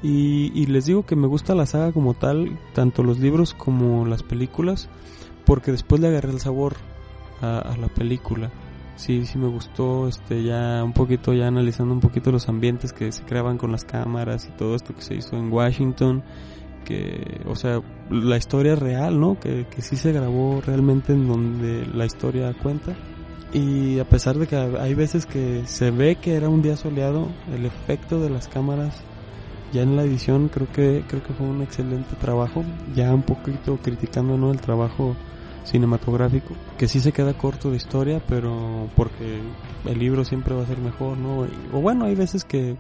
[0.03, 4.23] Y, les digo que me gusta la saga como tal, tanto los libros como las
[4.23, 4.89] películas,
[5.45, 6.77] porque después le agarré el sabor
[7.41, 8.51] a la película
[8.99, 13.11] sí, sí me gustó, este, ya un poquito, ya analizando un poquito los ambientes que
[13.13, 16.23] se creaban con las cámaras y todo esto que se hizo en Washington,
[16.85, 17.81] que, o sea,
[18.11, 19.39] la historia real, ¿no?
[19.39, 22.95] Que, que sí se grabó realmente en donde la historia cuenta.
[23.53, 27.29] Y a pesar de que hay veces que se ve que era un día soleado,
[27.55, 29.01] el efecto de las cámaras
[29.73, 33.79] ya en la edición creo que creo que fue un excelente trabajo, ya un poquito
[33.83, 34.51] criticando ¿no?
[34.51, 35.15] el trabajo
[35.71, 39.39] cinematográfico, que sí se queda corto de historia, pero porque
[39.87, 41.47] el libro siempre va a ser mejor, ¿no?
[41.73, 42.77] O bueno, hay veces que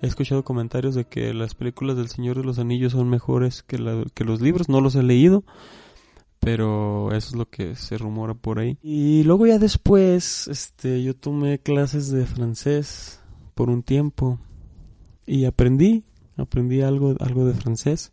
[0.00, 3.78] he escuchado comentarios de que las películas del Señor de los Anillos son mejores que,
[3.78, 5.44] la- que los libros, no los he leído,
[6.40, 8.78] pero eso es lo que se rumora por ahí.
[8.82, 13.20] Y luego ya después, este, yo tomé clases de francés
[13.54, 14.38] por un tiempo
[15.26, 16.04] y aprendí,
[16.36, 18.12] aprendí algo, algo de francés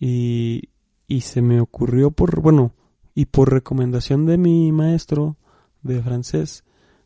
[0.00, 0.64] y,
[1.06, 2.72] y se me ocurrió por, bueno,
[3.14, 5.36] y por recomendación de mi maestro
[5.82, 6.64] de francés,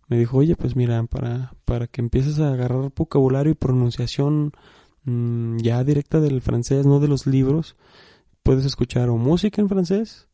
[0.08, 4.52] me dijo, oye, pues mira, para, para que empieces a agarrar vocabulario y pronunciación
[5.04, 7.76] mm, ya directa del francés, no de los libros,
[8.42, 10.28] puedes escuchar o música en francés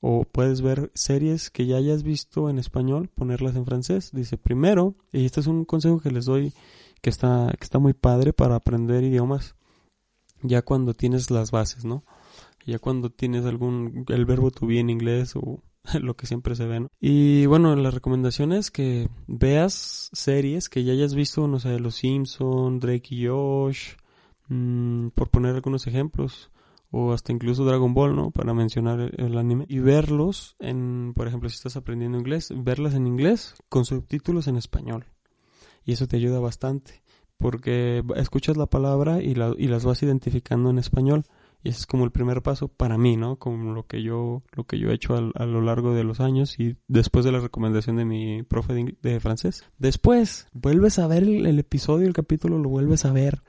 [0.00, 4.10] o puedes ver series que ya hayas visto en español, ponerlas en francés.
[4.12, 6.52] Dice, primero, y este es un consejo que les doy
[7.02, 9.54] que está, que está muy padre para aprender idiomas.
[10.42, 12.02] ya cuando tienes las bases, ¿no?
[12.66, 15.62] Ya cuando tienes algún, el verbo to be en inglés o
[16.00, 16.88] lo que siempre se ve, ¿no?
[17.00, 21.96] Y bueno, la recomendación es que veas series que ya hayas visto, no sé, Los
[21.96, 23.94] Simpson, Drake y Josh,
[24.48, 26.50] mm, por poner algunos ejemplos,
[26.90, 28.30] o hasta incluso Dragon Ball, ¿no?
[28.30, 32.94] Para mencionar el, el anime, y verlos en, por ejemplo, si estás aprendiendo inglés, verlas
[32.94, 35.06] en inglés con subtítulos en español.
[35.84, 37.02] Y eso te ayuda bastante,
[37.38, 41.24] porque escuchas la palabra y, la, y las vas identificando en español.
[41.62, 43.36] Y ese es como el primer paso para mí, ¿no?
[43.36, 46.58] Como lo que yo, lo que yo he hecho a, lo largo de los años
[46.58, 49.64] y después de la recomendación de mi profe de, francés.
[49.78, 53.42] Después, vuelves a ver el, el episodio, el capítulo, lo vuelves a ver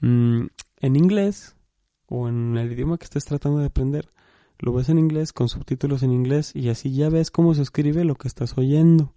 [0.00, 0.46] mm,
[0.80, 1.56] en inglés
[2.06, 4.10] o en el idioma que estés tratando de aprender.
[4.58, 8.04] Lo ves en inglés con subtítulos en inglés y así ya ves cómo se escribe
[8.04, 9.12] lo que estás oyendo.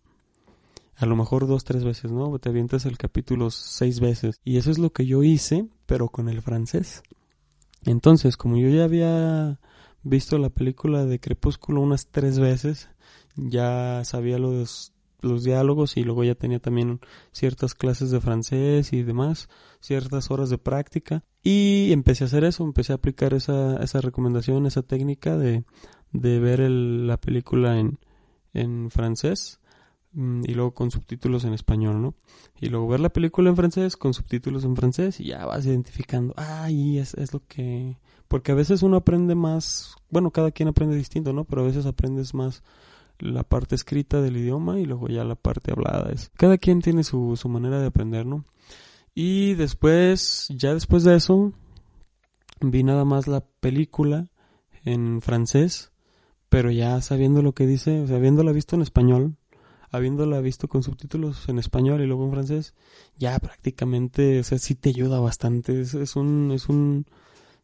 [0.96, 2.38] A lo mejor dos, tres veces, ¿no?
[2.39, 4.42] Te avientas el capítulo seis veces.
[4.44, 7.04] Y eso es lo que yo hice, pero con el francés.
[7.86, 9.60] Entonces, como yo ya había
[10.04, 12.89] visto la película de Crepúsculo unas tres veces,
[13.36, 17.00] ya sabía los, los diálogos y luego ya tenía también
[17.32, 21.24] ciertas clases de francés y demás, ciertas horas de práctica.
[21.44, 25.63] Y empecé a hacer eso, empecé a aplicar esa, esa recomendación, esa técnica de,
[26.12, 28.00] de ver el- la película en,
[28.54, 29.60] en francés
[30.13, 32.15] y luego con subtítulos en español, ¿no?
[32.60, 36.34] Y luego ver la película en francés con subtítulos en francés y ya vas identificando,
[36.38, 37.98] ah, y es, es lo que...
[38.28, 41.45] Porque a veces uno aprende más, bueno, cada quien aprende distinto, ¿no?
[41.45, 42.63] Pero a veces aprendes más
[43.19, 46.12] la parte escrita del idioma y luego ya la parte hablada.
[46.12, 48.45] Es, cada quien tiene su, su manera de aprender, ¿no?
[49.13, 51.54] Y después, ya después de eso,
[52.62, 54.30] vi nada más la película
[54.86, 55.91] en francés,
[56.50, 59.36] pero ya sabiendo lo que dice, o sea, habiéndola visto en español,
[59.91, 62.73] habiéndola visto con subtítulos en español y luego en francés,
[63.17, 65.82] ya prácticamente, o sea, sí te ayuda bastante.
[65.82, 67.06] Es, un, es un,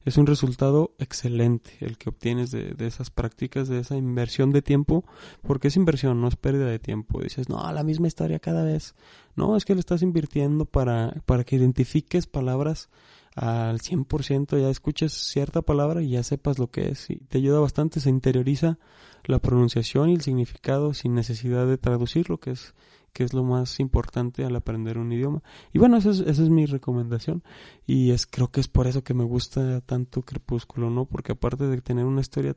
[0.03, 4.61] es un resultado excelente el que obtienes de, de esas prácticas, de esa inversión de
[4.61, 5.05] tiempo,
[5.41, 7.21] porque es inversión, no es pérdida de tiempo.
[7.21, 8.95] Dices, no, la misma historia cada vez.
[9.35, 12.89] No, es que le estás invirtiendo para, para que identifiques palabras
[13.35, 17.09] al 100%, ya escuches cierta palabra y ya sepas lo que es.
[17.09, 18.79] Y te ayuda bastante, se interioriza
[19.25, 22.73] la pronunciación y el significado sin necesidad de traducirlo, que es,
[23.11, 25.43] que es lo más importante al aprender un idioma.
[25.73, 27.43] Y bueno, esa es, esa es mi recomendación.
[27.85, 31.05] Y es, creo que es por eso que me gusta tanto Crepúsculo, ¿no?
[31.05, 32.55] Porque aparte de tener una historia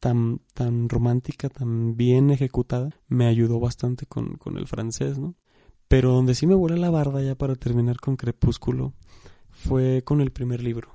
[0.00, 5.36] tan, tan romántica, tan bien ejecutada, me ayudó bastante con, con el francés, ¿no?
[5.88, 8.94] Pero donde sí me vuela la barda ya para terminar con Crepúsculo
[9.56, 10.90] fue con el primer libro.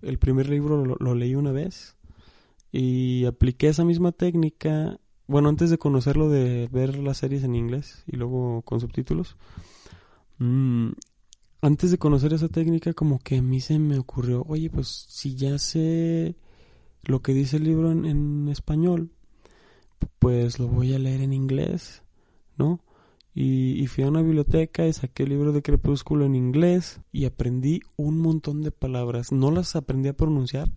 [0.00, 1.96] El primer libro lo, lo leí una vez
[2.72, 8.04] y apliqué esa misma técnica, bueno, antes de conocerlo de ver las series en inglés
[8.06, 9.36] y luego con subtítulos.
[10.38, 10.90] mm,
[11.62, 15.34] antes de conocer esa técnica como que a mí se me ocurrió, oye, pues si
[15.34, 16.36] ya sé
[17.02, 19.10] lo que dice el libro en, en español,
[20.18, 22.02] pues lo voy a leer en inglés,
[22.58, 22.80] ¿no?
[23.34, 27.24] Y, y fui a una biblioteca y saqué el libro de Crepúsculo en inglés y
[27.24, 29.32] aprendí un montón de palabras.
[29.32, 30.70] No las aprendí a pronunciar,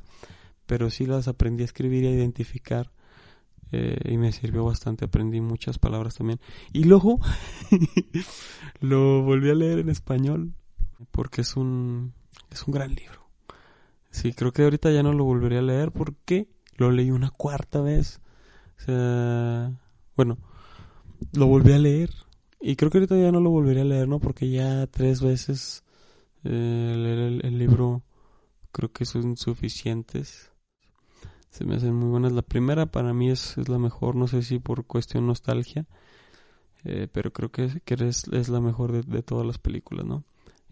[0.65, 2.91] pero sí las aprendí a escribir y a identificar.
[3.71, 6.39] eh, y me sirvió bastante, aprendí muchas palabras también.
[6.73, 7.19] Y luego
[8.81, 10.53] lo volví a leer en español
[11.11, 12.13] porque es un,
[12.51, 13.27] es un gran libro.
[14.11, 17.81] Sí, creo que ahorita ya no lo volveré a leer porque lo leí una cuarta
[17.81, 18.21] vez.
[18.79, 19.71] O sea,
[20.15, 20.37] bueno,
[21.33, 22.11] lo volví a leer
[22.59, 24.19] y creo que ahorita ya no lo volveré a leer, ¿no?
[24.19, 25.83] Porque ya tres veces
[26.43, 28.03] eh, leer el, libro
[28.71, 30.51] creo que son suficientes.
[31.49, 32.31] Se me hacen muy buenas.
[32.31, 35.85] La primera para mí es, es la mejor, no sé si por cuestión nostalgia,
[36.83, 40.23] eh, pero creo que, que es, es la mejor de, de todas las películas, ¿no?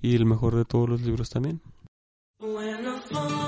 [0.01, 1.61] Y el mejor de todos los libros también.
[2.39, 3.44] When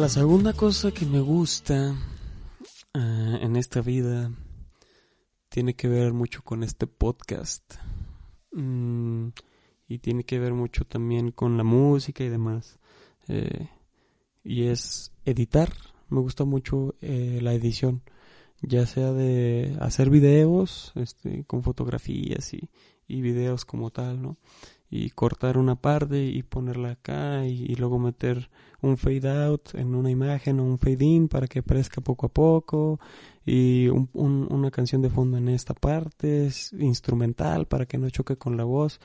[0.00, 1.94] la segunda cosa que me gusta
[2.94, 4.32] eh, en esta vida
[5.50, 7.74] tiene que ver mucho con este podcast.
[8.52, 9.28] Mm,
[9.88, 12.78] y tiene que ver mucho también con la música y demás.
[13.28, 13.68] Eh,
[14.42, 15.70] y es editar.
[16.08, 18.02] Me gusta mucho eh, la edición.
[18.62, 22.70] ya sea de hacer videos este, con fotografías y,
[23.06, 24.38] y videos como tal, ¿no?
[24.92, 28.50] Y cortar una parte y ponerla acá y, y luego meter
[28.82, 32.28] un fade out en una imagen o un fade in para que aparezca poco a
[32.30, 32.98] poco
[33.46, 38.10] y un- un- una canción de fondo en esta parte es instrumental para que no
[38.10, 38.98] choque con la voz.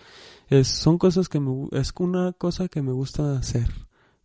[0.50, 3.70] Es, son cosas que me es una cosa que me gusta hacer.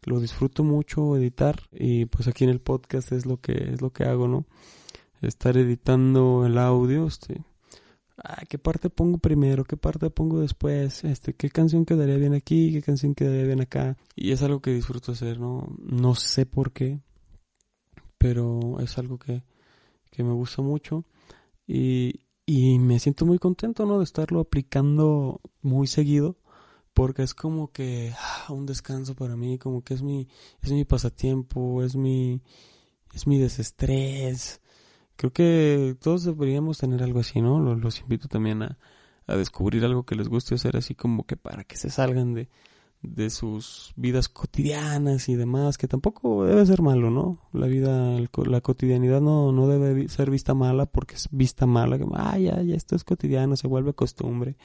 [0.05, 3.91] Lo disfruto mucho editar y pues aquí en el podcast es lo que es lo
[3.91, 4.47] que hago no
[5.21, 7.43] estar editando el audio este
[8.25, 12.73] ah, qué parte pongo primero, qué parte pongo después, este, qué canción quedaría bien aquí,
[12.73, 13.97] qué canción quedaría bien acá.
[14.17, 15.69] Y es algo que disfruto hacer, ¿no?
[15.79, 17.01] No sé por qué,
[18.19, 19.43] pero es algo que,
[20.11, 21.05] que me gusta mucho.
[21.67, 23.99] Y, y me siento muy contento, ¿no?
[23.99, 26.37] De estarlo aplicando muy seguido.
[26.93, 30.29] Porque es como que ah, un descanso para mí, como que es mi,
[30.61, 32.43] es mi pasatiempo, es mi,
[33.15, 34.61] es mi desestrés.
[35.21, 37.61] Creo que todos deberíamos tener algo así, ¿no?
[37.61, 38.79] Los, invito también a,
[39.27, 42.49] a descubrir algo que les guste hacer así como que para que se salgan de,
[43.03, 47.39] de sus vidas cotidianas y demás, que tampoco debe ser malo, ¿no?
[47.53, 51.99] La vida, el la cotidianidad no, no debe ser vista mala porque es vista mala,
[51.99, 54.57] que, ah, ya, ya, esto es cotidiano, se vuelve costumbre.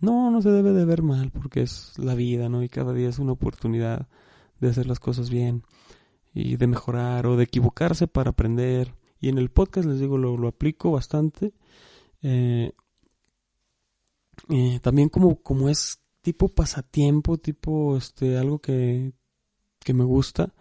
[0.00, 2.62] No, no se debe de ver mal porque es la vida, ¿no?
[2.62, 4.08] Y cada día es una oportunidad
[4.58, 5.64] de hacer las cosas bien
[6.32, 8.94] y de mejorar o de equivocarse para aprender.
[9.26, 11.52] Y en el podcast, les digo, lo, aplico bastante.
[12.22, 12.70] Eh,
[14.50, 19.14] eh, también como, como es tipo pasatiempo, tipo este algo que,
[19.80, 20.54] que me gusta,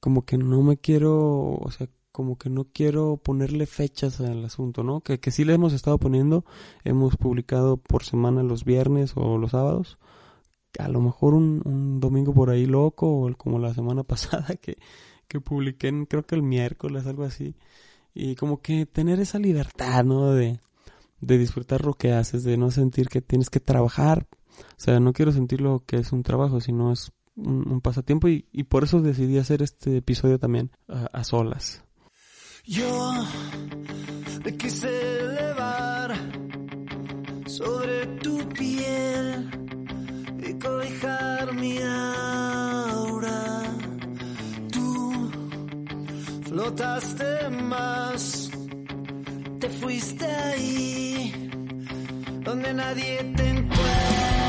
[0.00, 4.82] como que no me quiero, o sea, como que no quiero ponerle fechas al asunto,
[4.82, 5.00] ¿no?
[5.00, 6.44] Que, que sí le hemos estado poniendo,
[6.84, 9.96] hemos publicado por semana los viernes o los sábados,
[10.78, 14.76] a lo mejor un, domingo por ahí loco, o como la semana pasada que,
[15.26, 17.56] que publiqué, creo que el miércoles, algo así,
[18.14, 20.32] y como que tener esa libertad, ¿no?
[20.32, 20.60] De,
[21.20, 24.26] de disfrutar lo que haces, de no sentir que tienes que trabajar.
[24.60, 28.46] O sea, no quiero sentir lo que es un trabajo, sino es un, pasatiempo y,
[28.52, 31.84] y por eso decidí hacer este episodio también a, solas.
[32.64, 33.12] Yo
[34.44, 34.88] me quise
[35.20, 36.14] elevar
[37.46, 39.50] sobre tu piel
[40.46, 42.89] y cobijar mi aura.
[46.50, 48.50] Flotaste más,
[49.60, 51.50] te fuiste ahí
[52.42, 54.39] donde nadie te encuentra.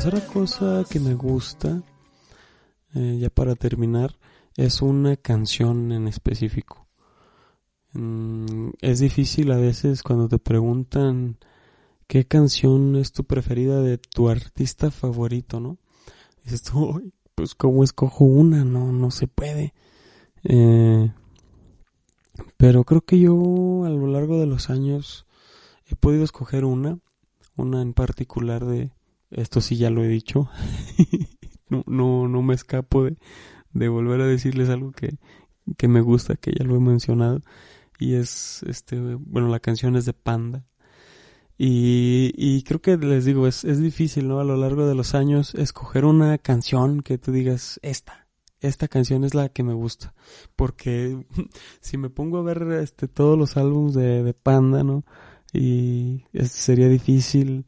[0.00, 1.82] Tercera cosa que me gusta,
[2.94, 4.16] eh, ya para terminar,
[4.56, 6.86] es una canción en específico.
[7.94, 11.38] Mm, es difícil a veces cuando te preguntan
[12.06, 15.78] qué canción es tu preferida de tu artista favorito, ¿no?
[16.44, 19.74] Dices tú, "Ay, pues cómo escojo una, no, no se puede.
[20.44, 21.12] Eh,
[22.56, 25.26] pero creo que yo a lo largo de los años
[25.86, 27.00] he podido escoger una,
[27.56, 28.92] una en particular de,
[29.30, 30.48] esto sí ya lo he dicho,
[31.68, 33.16] no, no, no me escapo de,
[33.72, 35.18] de volver a decirles algo que,
[35.76, 37.40] que me gusta, que ya lo he mencionado,
[37.98, 40.64] y es, este, bueno, la canción es de Panda.
[41.60, 44.38] Y, y creo que les digo, es, es difícil, ¿no?
[44.38, 48.28] A lo largo de los años, escoger una canción que tú digas, esta,
[48.60, 50.14] esta canción es la que me gusta.
[50.54, 51.26] Porque
[51.80, 55.04] si me pongo a ver este, todos los álbumes de, de Panda, ¿no?
[55.52, 57.66] Y sería difícil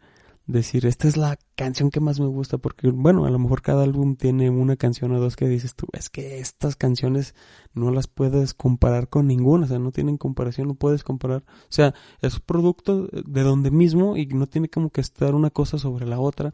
[0.51, 3.85] decir, esta es la canción que más me gusta, porque bueno, a lo mejor cada
[3.85, 7.35] álbum tiene una canción o dos que dices tú, es que estas canciones
[7.73, 11.73] no las puedes comparar con ninguna, o sea, no tienen comparación, no puedes comparar, o
[11.73, 16.07] sea, es producto de donde mismo y no tiene como que estar una cosa sobre
[16.07, 16.53] la otra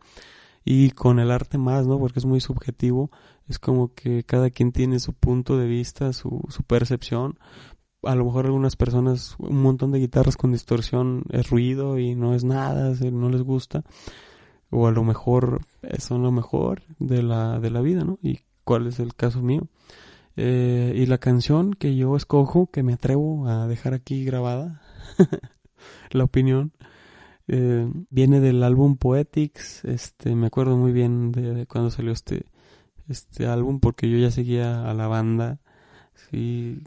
[0.65, 1.99] y con el arte más, ¿no?
[1.99, 3.11] Porque es muy subjetivo,
[3.49, 7.39] es como que cada quien tiene su punto de vista, su, su percepción,
[8.07, 12.35] a lo mejor algunas personas un montón de guitarras con distorsión es ruido y no
[12.35, 13.83] es nada, no les gusta.
[14.71, 15.61] O a lo mejor
[15.99, 18.19] son lo mejor de la, de la vida, ¿no?
[18.23, 19.69] Y cuál es el caso mío.
[20.37, 24.83] Eh, y la canción que yo escojo, que me atrevo a dejar aquí grabada,
[26.11, 26.73] la opinión,
[27.49, 29.85] eh, viene del álbum Poetics.
[29.85, 32.47] Este, me acuerdo muy bien de, de cuando salió este,
[33.09, 35.61] este álbum porque yo ya seguía a la banda.
[36.31, 36.83] Sí,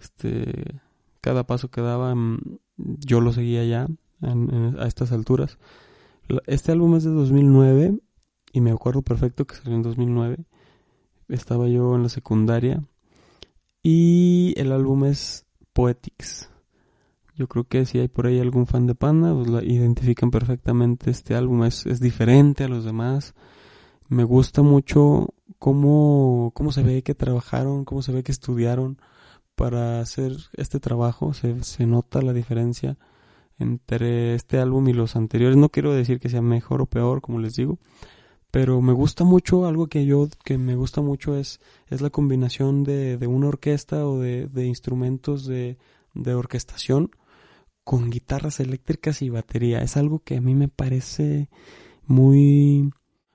[0.00, 0.80] este,
[1.20, 2.38] cada paso que daba, mm,
[2.76, 3.88] yo lo seguía ya
[4.20, 5.58] a estas alturas.
[6.46, 7.98] Este álbum es de 2009
[8.52, 10.38] y me acuerdo perfecto que salió en 2009.
[11.28, 12.82] Estaba yo en la secundaria
[13.82, 16.50] y el álbum es Poetics.
[17.36, 21.34] Yo creo que si hay por ahí algún fan de Panda, pues identifican perfectamente este
[21.34, 21.64] álbum.
[21.64, 23.34] Es, es diferente a los demás.
[24.08, 25.28] Me gusta mucho
[25.58, 28.98] cómo, cómo se ve que trabajaron, cómo se ve que estudiaron
[29.58, 31.34] para hacer este trabajo.
[31.34, 32.96] Se, se nota la diferencia
[33.58, 35.56] entre este álbum y los anteriores.
[35.56, 37.80] No quiero decir que sea mejor o peor, como les digo,
[38.52, 42.84] pero me gusta mucho, algo que yo, que me gusta mucho es, es la combinación
[42.84, 45.76] de, de una orquesta o de, de instrumentos de,
[46.14, 47.10] de orquestación
[47.82, 49.80] con guitarras eléctricas y batería.
[49.80, 51.48] Es algo que a mí me parece
[52.06, 52.90] muy,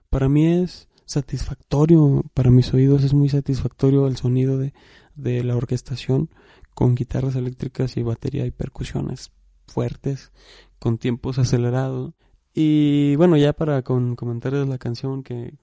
[0.09, 4.73] para mí es satisfactorio, para mis oídos es muy satisfactorio el sonido de,
[5.15, 6.29] de la orquestación
[6.73, 9.31] con guitarras eléctricas y batería y percusiones
[9.67, 10.31] fuertes,
[10.79, 12.13] con tiempos acelerados.
[12.53, 15.55] Y bueno, ya para con comentarles la canción que,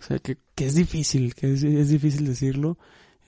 [0.00, 2.78] o sea, que, que es difícil, que es, difícil decirlo.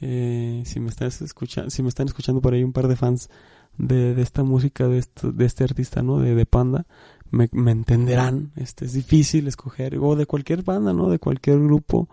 [0.01, 3.31] Eh, si me estás escuchando, si me están escuchando por ahí un par de fans
[3.79, 4.99] de, de esta música de
[5.45, 6.19] este artista, ¿no?
[6.19, 6.87] De, de Panda,
[7.31, 8.53] me, me entenderán.
[8.57, 11.09] Este es difícil escoger, o de cualquier banda, ¿no?
[11.09, 12.09] De cualquier grupo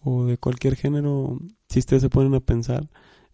[0.00, 1.38] o de cualquier género.
[1.68, 2.88] Si ustedes se ponen a pensar,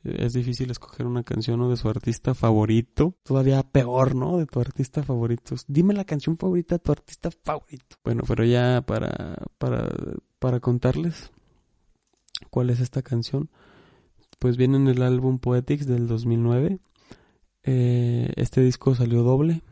[0.05, 3.15] eh, es difícil escoger una canción o de su artista favorito.
[3.23, 4.39] Todavía peor, ¿no?
[4.39, 5.57] De tu artista favorito.
[5.67, 7.97] Dime la canción favorita de tu artista favorito.
[8.05, 9.89] Bueno, pero ya para, para,
[10.39, 11.31] para contarles
[12.51, 13.51] cuál es esta canción,
[14.39, 16.79] pues viene en el álbum Poetics del 2009.
[17.63, 19.63] Eh, este disco salió doble.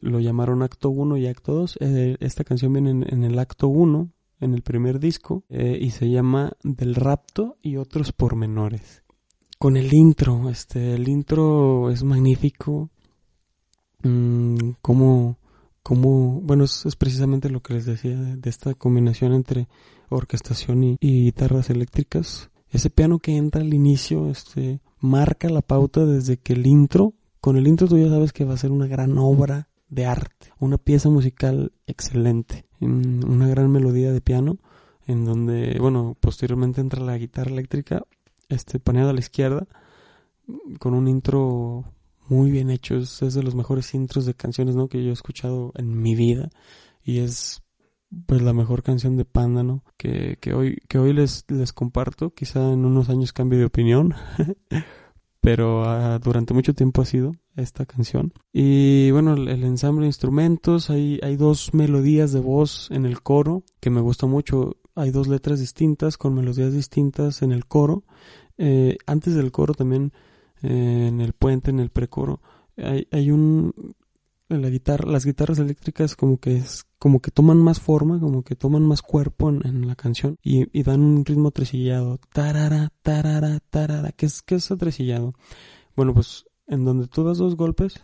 [0.00, 1.78] Lo llamaron Acto 1 y Acto 2.
[1.80, 5.90] Eh, esta canción viene en, en el Acto 1, en el primer disco, eh, y
[5.90, 9.02] se llama Del Rapto y otros pormenores.
[9.58, 12.90] Con el intro, este, el intro es magnífico.
[14.04, 15.38] Mm, como,
[15.82, 19.68] como, bueno, es, es precisamente lo que les decía de, esta combinación entre
[20.08, 22.50] orquestación y, y guitarras eléctricas.
[22.70, 27.56] Ese piano que entra al inicio, este, marca la pauta desde que el intro, con
[27.56, 30.78] el intro tú ya sabes que va a ser una gran obra de arte, una
[30.78, 34.58] pieza musical excelente, una gran melodía de piano,
[35.06, 38.04] en donde, bueno, posteriormente entra la guitarra eléctrica,
[38.48, 39.66] este, paneada a la izquierda,
[40.78, 41.84] con un intro
[42.28, 44.88] muy bien hecho, es, es de los mejores intros de canciones, ¿no?
[44.88, 46.50] Que yo he escuchado en mi vida,
[47.02, 47.62] y es
[48.26, 49.82] pues la mejor canción de Panda, ¿no?
[49.96, 54.14] Que, que hoy, que hoy les, les comparto, quizá en unos años cambie de opinión,
[55.40, 58.32] pero ah, durante mucho tiempo ha sido esta canción.
[58.52, 63.62] Y bueno, el, ensamble de instrumentos, hay, hay dos melodías de voz en el coro
[63.80, 64.76] que me gusta mucho.
[64.94, 68.04] Hay dos letras distintas con melodías distintas en el coro.
[68.56, 70.12] Eh, antes del coro también,
[70.62, 72.40] eh, en el puente, en el precoro,
[72.76, 73.72] hay, hay un
[74.48, 78.56] la guitarra, las guitarras eléctricas como que es, como que toman más forma, como que
[78.56, 84.12] toman más cuerpo en, la canción y, y dan un ritmo tresillado, tarara, tarara, tarara,
[84.12, 85.34] ¿qué es, qué es tresillado?
[85.94, 88.02] Bueno, pues en donde tú das dos golpes,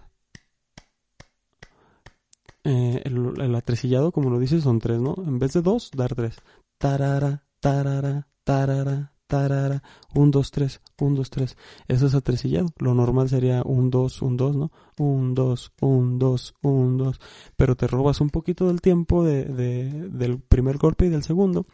[2.65, 5.15] eh, el, el atresillado, como lo dices, son tres, ¿no?
[5.19, 6.37] En vez de dos, dar tres.
[6.79, 9.83] Tarara, tarara, tarara, tarara,
[10.15, 11.57] un, dos, tres, un, dos, tres.
[11.89, 12.69] Eso es atresillado.
[12.79, 14.71] Lo normal sería un, dos, un, dos, ¿no?
[14.97, 17.21] Un, dos, un, dos, un, dos.
[17.57, 21.67] Pero te robas un poquito del tiempo de, de- del primer golpe y del segundo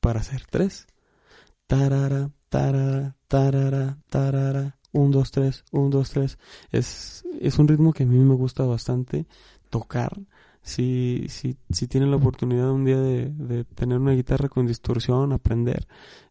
[0.00, 0.86] para hacer tres.
[1.66, 4.76] Tarara, tarara, tarara, tarara.
[4.92, 6.38] Un, dos, tres, un, dos, tres.
[6.72, 9.26] Es, es un ritmo que a mí me gusta bastante
[9.70, 10.12] tocar.
[10.62, 15.32] Si, si, si tienen la oportunidad un día de, de tener una guitarra con distorsión,
[15.32, 15.86] aprender,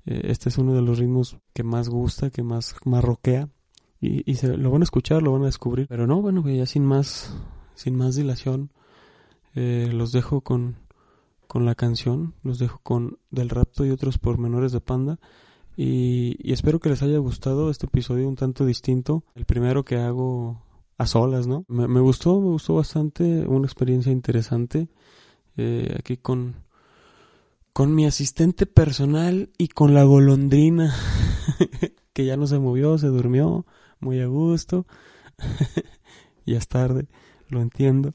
[0.05, 3.49] eh, este es uno de los ritmos que más gusta, que más, más rockea.
[3.99, 5.87] Y, y se, lo van a escuchar, lo van a descubrir.
[5.87, 7.35] Pero no, bueno, ya sin más,
[7.73, 8.71] sin más dilación,
[9.55, 10.75] eh, los dejo con,
[11.47, 15.19] con la canción, los dejo con Del Rapto y otros pormenores de Panda.
[15.75, 19.23] Y, y espero que les haya gustado este episodio un tanto distinto.
[19.33, 20.61] El primero que hago
[20.97, 21.65] a solas, ¿no?
[21.67, 24.89] Me, gustó, me gustó bastante, una experiencia interesante.
[25.57, 26.55] eh, aquí con,
[27.73, 30.95] con mi asistente personal y con la golondrina,
[32.13, 33.65] que ya no se movió, se durmió,
[33.99, 34.87] muy a gusto.
[36.45, 37.07] ya es tarde,
[37.49, 38.13] lo entiendo.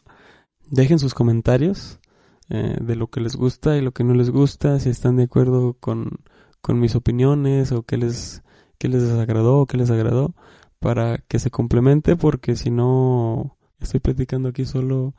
[0.68, 2.00] Dejen sus comentarios
[2.48, 5.24] eh, de lo que les gusta y lo que no les gusta, si están de
[5.24, 6.20] acuerdo con,
[6.60, 8.42] con mis opiniones o qué les,
[8.78, 10.34] qué les desagradó o qué les agradó
[10.82, 15.14] para que se complemente porque si no estoy platicando aquí solo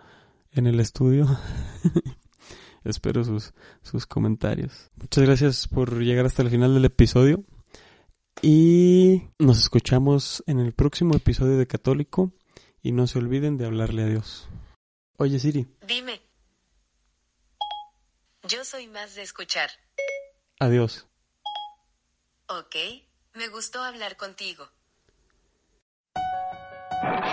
[0.52, 1.26] en el estudio.
[2.84, 4.92] Espero sus, sus comentarios.
[4.98, 7.46] Muchas gracias por llegar hasta el final del episodio.
[8.42, 12.34] Y nos escuchamos en el próximo episodio de Católico.
[12.82, 14.50] Y no se olviden de hablarle a Dios.
[15.16, 16.20] Oye Siri, Dime.
[18.50, 19.70] Yo soy más de escuchar.
[20.60, 21.08] adiós.
[22.48, 22.76] Ok,
[23.36, 24.68] me gustó hablar contigo.
[27.04, 27.33] Thank you.